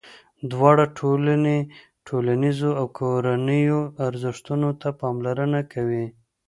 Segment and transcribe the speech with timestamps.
[0.51, 1.57] دواړه ټولنې
[2.07, 6.05] ټولنیزو او کورنیو ارزښتونو ته پاملرنه کوي.